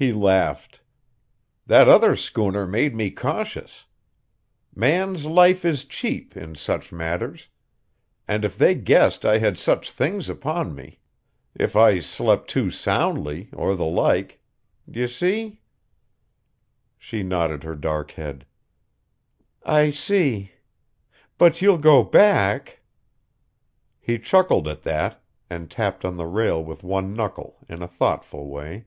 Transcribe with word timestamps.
He 0.00 0.12
laughed. 0.12 0.80
"That 1.66 1.88
other 1.88 2.14
schooner 2.14 2.68
made 2.68 2.94
me 2.94 3.10
cautious. 3.10 3.84
Man's 4.72 5.26
life 5.26 5.64
is 5.64 5.84
cheap, 5.84 6.36
in 6.36 6.54
such 6.54 6.92
matters. 6.92 7.48
And 8.28 8.44
if 8.44 8.56
they 8.56 8.76
guessed 8.76 9.24
I 9.26 9.38
had 9.38 9.58
such 9.58 9.90
things 9.90 10.28
upon 10.28 10.72
me.... 10.72 11.00
If 11.52 11.74
I 11.74 11.98
slept 11.98 12.48
too 12.48 12.70
soundly, 12.70 13.48
or 13.52 13.74
the 13.74 13.86
like.... 13.86 14.40
D'ye 14.88 15.06
see?" 15.06 15.62
She 16.96 17.24
nodded 17.24 17.64
her 17.64 17.74
dark 17.74 18.12
head. 18.12 18.46
"I 19.64 19.90
see. 19.90 20.52
But 21.38 21.60
you'll 21.60 21.76
go 21.76 22.04
back...." 22.04 22.82
He 23.98 24.20
chuckled 24.20 24.68
at 24.68 24.82
that, 24.82 25.20
and 25.50 25.68
tapped 25.68 26.04
on 26.04 26.16
the 26.18 26.26
rail 26.28 26.62
with 26.62 26.84
one 26.84 27.14
knuckle, 27.14 27.56
in 27.68 27.82
a 27.82 27.88
thoughtful 27.88 28.46
way. 28.48 28.84